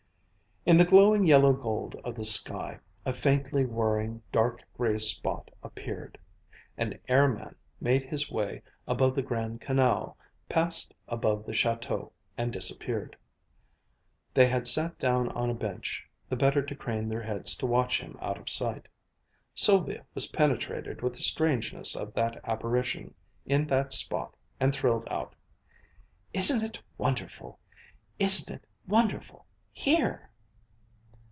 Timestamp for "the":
0.77-0.85, 2.13-2.23, 9.15-9.23, 11.47-11.51, 16.29-16.35, 21.13-21.23